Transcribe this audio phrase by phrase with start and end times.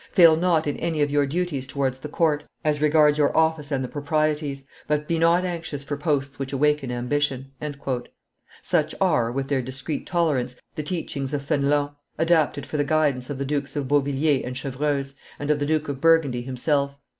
[0.11, 3.83] Fail not in any of your duties towards the court, as regards your office and
[3.83, 7.51] the proprieties, but be not anxious for posts which awaken ambition."
[8.63, 13.37] Such are, with their discreet tolerance, the teachings of Fenelon, adapted for the guidance of
[13.37, 16.95] the Dukes of Beauvilliers and Chevreuse, and of the Duke of Burgundy himself.